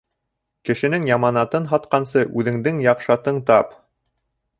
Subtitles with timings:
[0.69, 3.77] Кешенең яманатын һатҡансы, үҙеңдең яҡшатың тап.